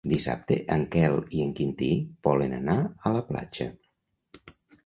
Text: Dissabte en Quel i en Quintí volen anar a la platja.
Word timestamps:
Dissabte 0.11 0.55
en 0.75 0.85
Quel 0.95 1.17
i 1.39 1.43
en 1.43 1.51
Quintí 1.59 1.91
volen 2.29 2.57
anar 2.63 2.79
a 3.11 3.15
la 3.19 3.23
platja. 3.29 3.69